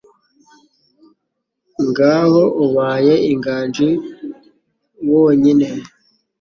Ngaho 1.87 2.43
ubaye 2.65 3.13
inganji 3.31 3.89
wonyine, 5.11 5.67